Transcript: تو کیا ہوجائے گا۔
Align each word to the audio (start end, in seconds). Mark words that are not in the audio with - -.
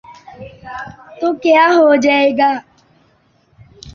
تو 1.19 1.27
کیا 1.43 1.65
ہوجائے 1.77 2.29
گا۔ 2.37 2.51